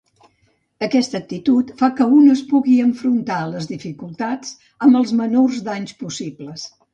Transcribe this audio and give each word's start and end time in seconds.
Aquesta 0.85 1.19
actitud 1.23 1.69
fa 1.81 1.89
que 1.99 2.07
un 2.19 2.31
es 2.35 2.41
pugui 2.53 2.77
enfrontar 2.85 3.37
a 3.43 3.51
les 3.51 3.69
dificultats 3.73 4.57
amb 4.87 5.01
els 5.03 5.13
menors 5.21 5.61
danys 5.69 5.95
possibles. 6.03 6.67